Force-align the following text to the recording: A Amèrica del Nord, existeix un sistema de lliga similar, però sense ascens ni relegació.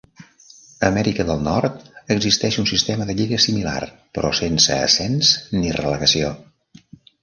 A 0.85 0.87
Amèrica 0.87 1.25
del 1.27 1.43
Nord, 1.47 1.85
existeix 2.17 2.59
un 2.65 2.69
sistema 2.73 3.09
de 3.11 3.19
lliga 3.21 3.41
similar, 3.47 3.79
però 4.19 4.35
sense 4.43 4.83
ascens 4.91 5.35
ni 5.63 5.81
relegació. 5.83 6.37